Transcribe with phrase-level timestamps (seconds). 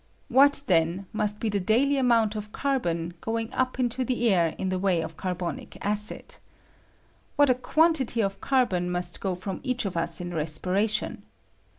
[0.29, 4.69] What, then, must be the daDy amount of carbon going up into the air in
[4.69, 6.37] the way of carbonic acid!
[7.35, 11.21] What a quantity of carbon must go from each of us in respiration